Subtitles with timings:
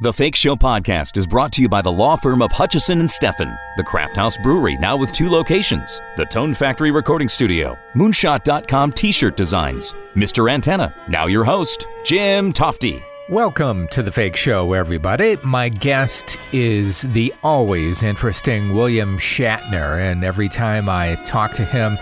[0.00, 3.08] The Fake Show podcast is brought to you by the law firm of Hutchison and
[3.08, 8.92] Steffen, the Craft House Brewery, now with two locations, the Tone Factory Recording Studio, Moonshot.com
[8.92, 10.48] t shirt designs, Mr.
[10.48, 10.94] Antenna.
[11.08, 13.02] Now, your host, Jim Tofte.
[13.28, 15.36] Welcome to the Fake Show, everybody.
[15.42, 21.98] My guest is the always interesting William Shatner, and every time I talk to him,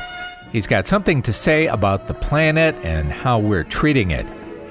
[0.53, 4.27] he's got something to say about the planet and how we're treating it.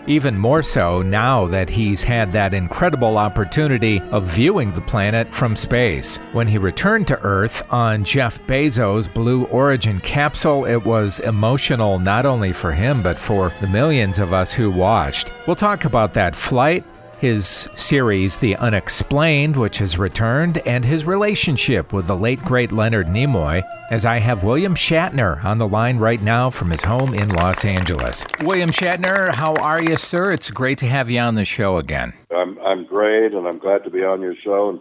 [0.07, 5.55] Even more so now that he's had that incredible opportunity of viewing the planet from
[5.55, 6.17] space.
[6.31, 12.25] When he returned to Earth on Jeff Bezos' Blue Origin capsule, it was emotional not
[12.25, 15.31] only for him, but for the millions of us who watched.
[15.47, 16.83] We'll talk about that flight
[17.19, 23.07] his series The Unexplained, which has returned, and his relationship with the late great Leonard
[23.07, 27.29] Nimoy, as I have William Shatner on the line right now from his home in
[27.29, 28.25] Los Angeles.
[28.41, 30.31] William Shatner, how are you, sir?
[30.31, 32.13] It's great to have you on the show again.
[32.31, 34.79] I'm, I'm great, and I'm glad to be on your show and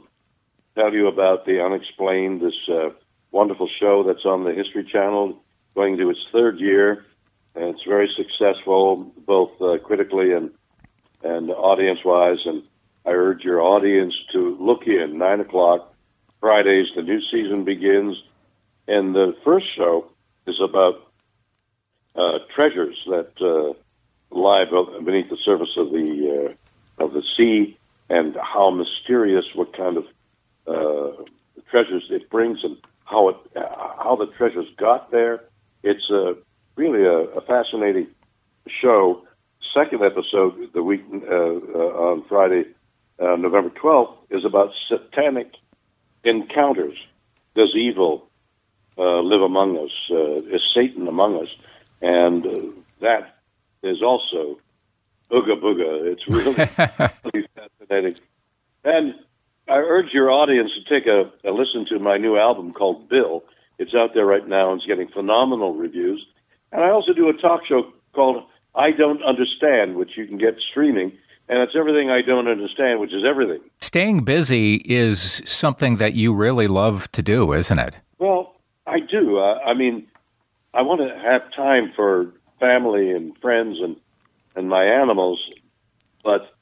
[0.75, 2.91] tell you about The Unexplained, this uh,
[3.31, 5.39] wonderful show that's on the History Channel,
[5.75, 7.05] going to its third year.
[7.55, 10.51] And it's very successful, both uh, critically and
[11.25, 12.47] and audience wise.
[12.47, 12.63] And
[13.05, 15.93] I urge your audience to look in nine o'clock
[16.41, 16.93] Fridays.
[16.95, 18.23] The new season begins,
[18.87, 20.11] and the first show
[20.47, 21.11] is about
[22.15, 23.73] uh, treasures that uh,
[24.31, 24.65] lie
[25.03, 26.55] beneath the surface of the
[26.99, 27.77] uh, of the sea,
[28.09, 30.07] and how mysterious, what kind of
[30.67, 31.23] uh,
[31.71, 35.45] treasures it brings, and how it how the treasures got there.
[35.83, 36.37] It's a
[36.77, 38.09] really a, a fascinating
[38.69, 39.27] show
[39.75, 42.65] second episode, the week uh, uh, on Friday,
[43.19, 45.53] uh, November 12th, is about satanic
[46.23, 46.97] encounters.
[47.57, 48.29] Does evil
[48.97, 49.91] uh, live among us?
[50.11, 51.49] Uh, is Satan among us?
[52.01, 52.61] And uh,
[53.01, 53.37] that
[53.83, 54.59] is also
[55.31, 56.13] ooga booga.
[56.13, 56.55] It's really,
[57.35, 58.17] really fascinating.
[58.85, 59.15] And
[59.67, 63.43] I urge your audience to take a, a listen to my new album called Bill.
[63.79, 66.25] It's out there right now and it's getting phenomenal reviews.
[66.71, 70.61] And I also do a talk show called I Don't Understand, which you can get
[70.61, 71.13] streaming.
[71.49, 73.61] And it's everything I don't understand, which is everything.
[73.81, 77.99] Staying busy is something that you really love to do, isn't it?
[78.19, 78.55] Well,
[78.87, 79.39] I do.
[79.39, 80.07] Uh, I mean,
[80.73, 83.97] I want to have time for family and friends and,
[84.57, 85.51] and my animals.
[86.25, 86.55] But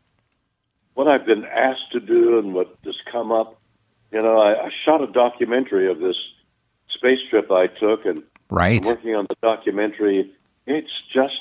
[0.95, 3.61] what I've been asked to do and what has come up,
[4.11, 6.19] you know, I, I shot a documentary of this
[6.89, 8.85] space trip I took, and right.
[8.85, 10.33] I'm working on the documentary.
[10.67, 11.41] It's just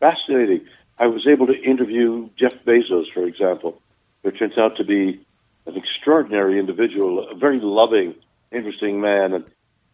[0.00, 0.66] fascinating.
[0.98, 3.80] I was able to interview Jeff Bezos, for example,
[4.22, 5.20] who turns out to be
[5.66, 8.14] an extraordinary individual, a very loving,
[8.50, 9.34] interesting man.
[9.34, 9.44] And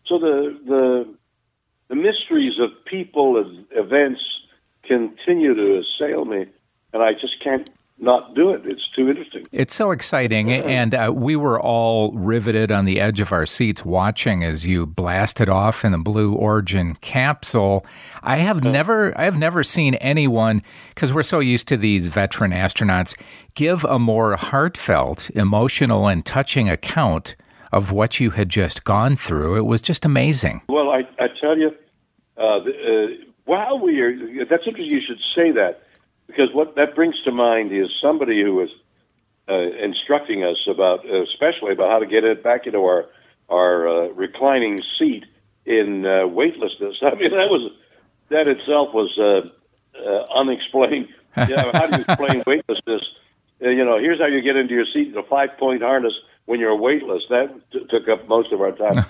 [0.04, 1.14] so the the
[1.88, 4.22] the mysteries of people and events
[4.82, 6.46] continue to assail me,
[6.92, 7.68] and I just can't
[7.98, 8.62] not do it.
[8.64, 9.46] It's too interesting.
[9.52, 10.50] It's so exciting.
[10.50, 14.84] And uh, we were all riveted on the edge of our seats watching as you
[14.86, 17.86] blasted off in the Blue Origin capsule.
[18.22, 20.62] I have never I have never seen anyone
[20.94, 23.16] because we're so used to these veteran astronauts
[23.54, 27.36] give a more heartfelt, emotional and touching account
[27.72, 29.56] of what you had just gone through.
[29.56, 30.62] It was just amazing.
[30.68, 31.68] Well, I, I tell you,
[32.36, 35.83] uh, the, uh, while we are, that's interesting you should say that
[36.26, 38.70] because what that brings to mind is somebody who is
[39.48, 43.06] uh, instructing us about, especially about how to get it back into our
[43.48, 45.26] our uh, reclining seat
[45.66, 46.98] in uh, weightlessness.
[47.02, 47.72] I mean, that was
[48.28, 49.48] that itself was uh,
[49.98, 51.08] uh, unexplained.
[51.36, 53.02] You know, how do you explain weightlessness?
[53.60, 56.14] Uh, you know, here's how you get into your seat in a five point harness
[56.44, 57.24] when you're weightless.
[57.28, 59.04] That t- took up most of our time.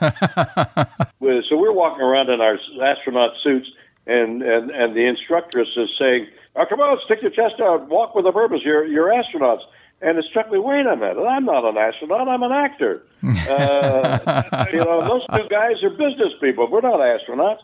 [1.43, 3.71] so we're walking around in our astronaut suits,
[4.07, 6.27] and and and the instructress is saying
[6.57, 8.63] oh, come on, stick your chest out, walk with a purpose.
[8.65, 9.63] You're, you're astronauts.
[10.01, 13.03] And it struck me, wait a minute, I'm not an astronaut, I'm an actor.
[13.49, 16.67] Uh, you know, those two guys are business people.
[16.71, 17.63] We're not astronauts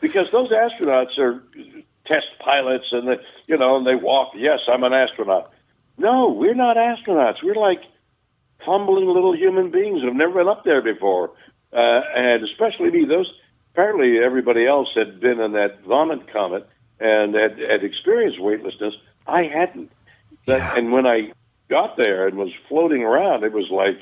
[0.00, 1.42] because those astronauts are
[2.06, 5.52] test pilots and they, you know, and they walk, yes, I'm an astronaut.
[5.96, 7.42] No, we're not astronauts.
[7.42, 7.82] We're like
[8.64, 11.32] fumbling little human beings who've never been up there before.
[11.72, 13.32] Uh, and especially me, those,
[13.78, 18.94] apparently everybody else had been in that vomit comet and had, had experienced weightlessness.
[19.24, 19.92] I hadn't.
[20.46, 20.76] That, yeah.
[20.76, 21.32] And when I
[21.68, 24.00] got there and was floating around, it was like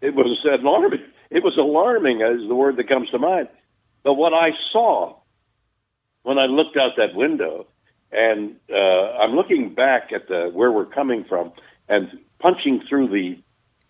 [0.00, 1.02] it was alarming.
[1.28, 3.48] It was alarming, is the word that comes to mind.
[4.02, 5.16] But what I saw
[6.22, 7.66] when I looked out that window,
[8.10, 11.52] and uh, I'm looking back at the where we're coming from,
[11.86, 13.38] and punching through the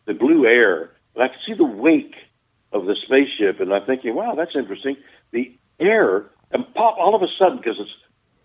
[0.07, 2.17] the blue air, and I could see the wake
[2.77, 4.97] of the spaceship, and I'm thinking, wow, that's interesting.
[5.33, 7.95] The air, and pop all of a sudden, because it's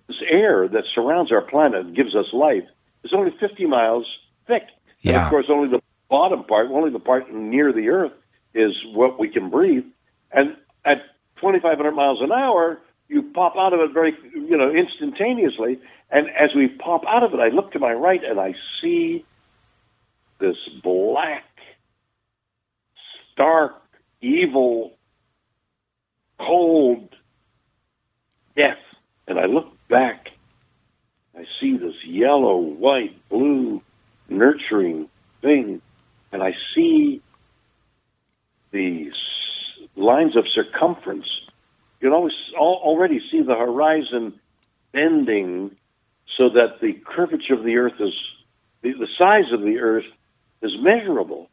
[0.08, 2.66] this air that surrounds our planet and gives us life
[3.04, 4.06] is only 50 miles
[4.48, 4.64] thick.
[5.02, 5.14] Yeah.
[5.14, 8.14] And of course, only the bottom part, only the part near the Earth,
[8.54, 9.86] is what we can breathe.
[10.32, 11.04] And at
[11.38, 15.80] 2,500 miles an hour, you pop out of it very, you know, instantaneously.
[16.10, 19.26] And as we pop out of it, I look to my right and I see
[20.40, 21.46] this black,
[23.32, 23.81] stark,
[24.22, 24.98] evil,
[26.40, 27.16] cold
[28.56, 28.78] death.
[29.28, 30.30] And I look back,
[31.38, 33.82] I see this yellow, white, blue,
[34.30, 35.10] nurturing
[35.42, 35.82] thing,
[36.32, 37.22] and I see
[38.72, 39.12] the
[39.96, 41.42] lines of circumference.
[42.00, 44.40] You can always already see the horizon
[44.92, 45.76] bending
[46.26, 48.20] so that the curvature of the earth is
[48.82, 50.06] the, the size of the earth
[50.62, 51.50] is measurable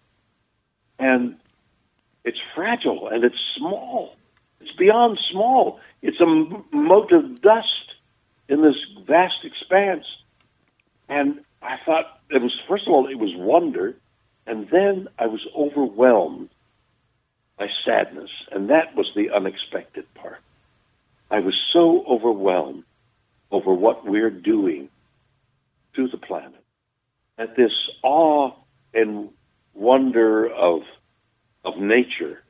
[0.98, 1.36] and
[2.28, 4.14] it's fragile and it's small.
[4.60, 5.80] It's beyond small.
[6.02, 7.94] It's a mote of dust
[8.48, 8.76] in this
[9.06, 10.06] vast expanse.
[11.08, 13.96] And i thought it was first of all it was wonder
[14.46, 16.48] and then i was overwhelmed
[17.58, 20.40] by sadness and that was the unexpected part.
[21.30, 22.84] I was so overwhelmed
[23.50, 24.88] over what we're doing
[25.94, 26.62] to the planet.
[27.38, 28.52] that this awe
[28.94, 29.30] and
[29.74, 30.82] wonder of
[31.64, 32.42] of nature.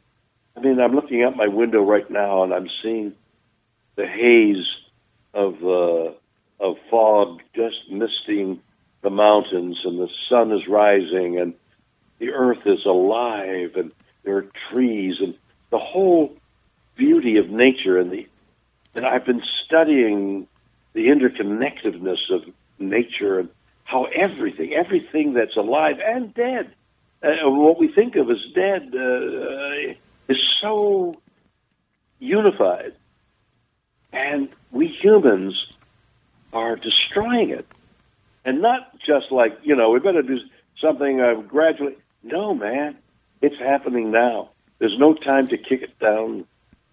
[0.56, 3.14] I mean, I'm looking out my window right now and I'm seeing
[3.96, 4.76] the haze
[5.34, 6.12] of uh,
[6.60, 8.60] of fog just misting
[9.02, 11.54] the mountains, and the sun is rising, and
[12.18, 13.92] the earth is alive, and
[14.24, 15.34] there are trees, and
[15.70, 16.34] the whole
[16.96, 18.26] beauty of nature, and the
[18.94, 20.48] and I've been studying
[20.94, 22.44] the interconnectedness of
[22.78, 23.48] nature and
[23.84, 26.74] how everything, everything that's alive and dead,
[27.22, 29.94] uh, what we think of as dead, uh,
[30.28, 31.16] is so
[32.18, 32.94] unified.
[34.12, 35.72] And we humans
[36.52, 37.66] are destroying it.
[38.44, 40.40] And not just like, you know, we better do
[40.80, 41.96] something uh, gradually.
[42.22, 42.96] No, man,
[43.42, 44.50] it's happening now.
[44.78, 46.46] There's no time to kick it down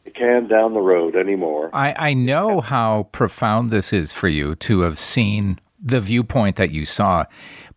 [0.03, 1.69] the can down the road anymore.
[1.73, 6.71] I, I know how profound this is for you to have seen the viewpoint that
[6.71, 7.25] you saw,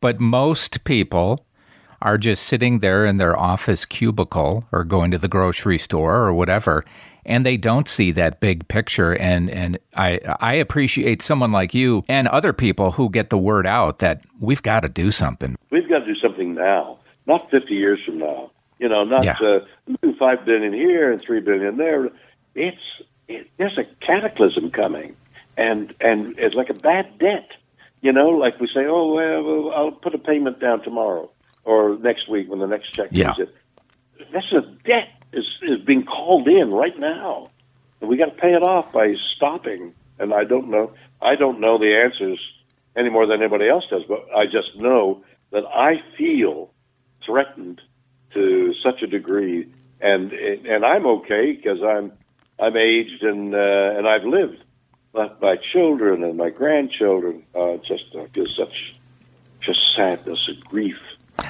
[0.01, 1.45] but most people
[2.03, 6.33] are just sitting there in their office cubicle or going to the grocery store or
[6.33, 6.85] whatever
[7.27, 12.05] and they don't see that big picture and and I I appreciate someone like you
[12.09, 15.57] and other people who get the word out that we've got to do something.
[15.71, 18.51] We've got to do something now, not 50 years from now.
[18.79, 19.37] You know, not Yeah.
[19.43, 19.61] uh,
[20.19, 22.11] five billion here and three billion there.
[22.55, 22.79] It's
[23.27, 25.15] it, there's a cataclysm coming,
[25.57, 27.49] and and it's like a bad debt.
[28.01, 31.29] You know, like we say, oh well, I'll put a payment down tomorrow
[31.69, 33.35] or next week when the next check Yeah.
[33.35, 34.27] comes in.
[34.33, 37.51] That's a debt is is being called in right now,
[38.01, 39.93] and we got to pay it off by stopping.
[40.19, 40.93] And I don't know,
[41.23, 42.41] I don't know the answers
[42.97, 46.71] any more than anybody else does, but I just know that I feel
[47.25, 47.81] threatened
[48.33, 49.69] to such a degree,
[50.01, 52.13] and and I'm okay because I'm
[52.59, 54.65] I'm aged and uh, and I've lived.
[55.13, 58.95] But my children and my grandchildren uh, just uh, feel such
[59.61, 60.99] just sadness and grief.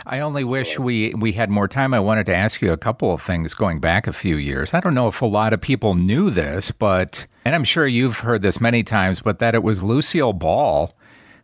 [0.06, 1.92] I only wish we, we had more time.
[1.92, 4.74] I wanted to ask you a couple of things going back a few years.
[4.74, 8.18] I don't know if a lot of people knew this, but, and I'm sure you've
[8.18, 10.94] heard this many times, but that it was Lucille Ball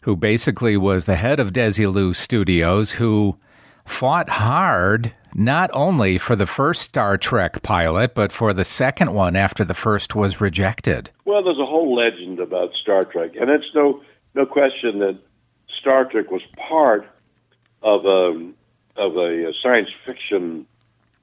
[0.04, 3.38] who basically was the head of Desilu Studios who
[3.86, 9.34] fought hard not only for the first Star Trek pilot, but for the second one
[9.34, 11.10] after the first was rejected.
[11.24, 14.02] Well, there's a whole legend about Star Trek, and it's no
[14.34, 15.18] no question that
[15.68, 17.08] Star Trek was part
[17.84, 18.50] of a
[18.96, 20.66] of a science fiction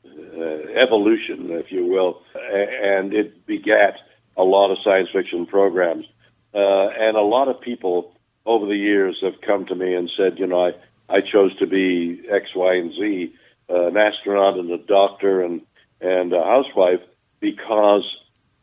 [0.06, 0.42] uh,
[0.76, 4.00] evolution, if you will, and it begat
[4.38, 6.06] a lot of science fiction programs.
[6.54, 8.16] Uh, and a lot of people
[8.46, 10.74] over the years have come to me and said, you know, I,
[11.10, 13.34] I chose to be X, Y, and Z,
[13.70, 15.62] uh, an astronaut and a doctor and
[16.00, 17.02] and a housewife
[17.40, 18.18] because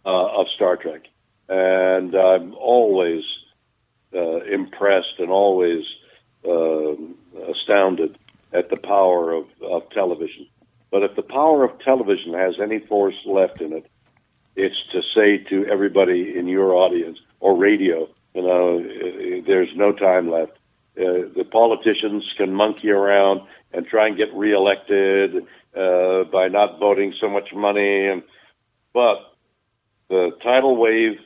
[0.04, 1.02] uh, of Star Trek.
[1.48, 3.24] And I'm always
[4.14, 5.84] uh, impressed and always
[6.48, 7.16] um
[7.48, 8.18] astounded
[8.52, 10.46] at the power of, of television.
[10.90, 13.86] But if the power of television has any force left in it,
[14.56, 20.30] it's to say to everybody in your audience or radio, you know, there's no time
[20.30, 20.52] left.
[20.98, 23.42] Uh, the politicians can monkey around
[23.72, 28.22] and try and get reelected uh, by not voting so much money, and
[28.92, 29.32] but
[30.08, 31.20] the tidal wave,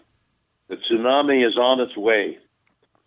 [0.68, 2.38] the tsunami is on its way,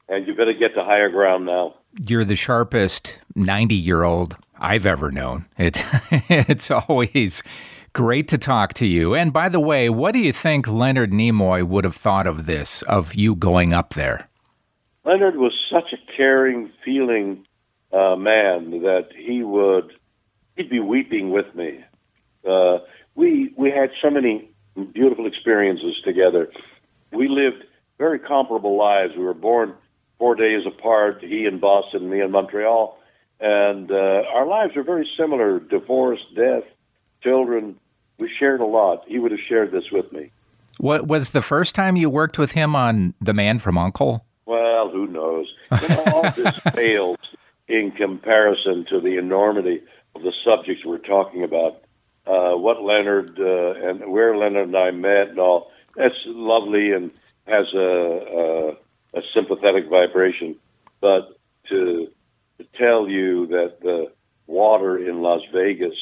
[0.09, 1.75] and you better get to higher ground now.
[1.97, 5.45] You're the sharpest 90 year old I've ever known.
[5.57, 5.81] It,
[6.29, 7.41] it's always
[7.93, 9.15] great to talk to you.
[9.15, 12.81] And by the way, what do you think Leonard Nimoy would have thought of this,
[12.83, 14.27] of you going up there?
[15.05, 17.45] Leonard was such a caring, feeling
[17.93, 19.93] uh, man that he would
[20.57, 21.83] he'd be weeping with me.
[22.45, 22.79] Uh,
[23.15, 24.49] we we had so many
[24.93, 26.51] beautiful experiences together.
[27.11, 27.63] We lived
[27.97, 29.15] very comparable lives.
[29.15, 29.75] We were born
[30.17, 31.21] four days apart.
[31.21, 32.97] He in Boston, me in Montreal,
[33.39, 35.59] and uh, our lives were very similar.
[35.59, 36.63] Divorce, death,
[37.21, 37.79] children.
[38.17, 39.03] We shared a lot.
[39.07, 40.31] He would have shared this with me.
[40.77, 44.19] What was the first time you worked with him on The Man from U.N.C.L.E.?
[44.45, 45.47] Well, who knows?
[45.81, 47.17] You know, all this fails
[47.67, 49.81] in comparison to the enormity
[50.15, 51.81] of the subjects we're talking about.
[52.27, 55.71] Uh, what Leonard uh, and where Leonard and I met and all.
[55.95, 57.11] That's lovely and
[57.47, 58.75] has a,
[59.15, 60.55] a, sympathetic vibration.
[61.01, 61.37] But
[61.69, 62.07] to,
[62.57, 64.11] to tell you that the
[64.47, 65.95] water in Las Vegas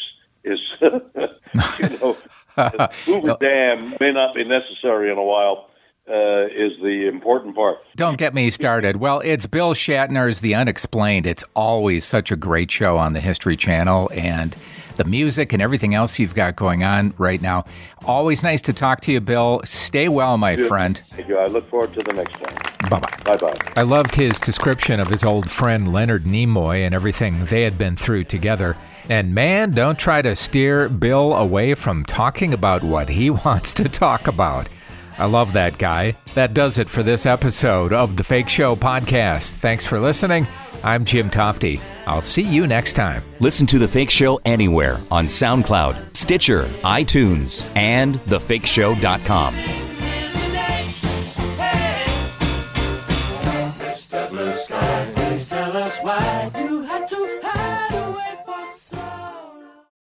[0.44, 2.18] is, you know,
[3.06, 5.70] Hoover Dam may not be necessary in a while.
[6.06, 7.78] Uh, is the important part.
[7.96, 8.98] Don't get me started.
[8.98, 11.26] Well, it's Bill Shatner's The Unexplained.
[11.26, 14.54] It's always such a great show on the History Channel, and
[14.96, 17.66] the music and everything else you've got going on right now.
[18.06, 19.62] Always nice to talk to you, Bill.
[19.66, 20.98] Stay well, my friend.
[20.98, 21.38] Thank you.
[21.38, 22.73] I look forward to the next one.
[22.90, 23.18] Bye bye.
[23.24, 23.54] Bye bye.
[23.78, 27.96] I loved his description of his old friend Leonard Nimoy and everything they had been
[27.96, 28.76] through together.
[29.10, 33.90] And man, don't try to steer Bill away from talking about what he wants to
[33.90, 34.70] talk about.
[35.18, 36.16] I love that guy.
[36.34, 39.52] That does it for this episode of the Fake Show podcast.
[39.52, 40.48] Thanks for listening.
[40.84, 41.80] I'm Jim Tofte.
[42.06, 43.24] I'll see you next time.
[43.40, 49.56] Listen to The Fake Show anywhere on SoundCloud, Stitcher, iTunes, and thefakeshow.com.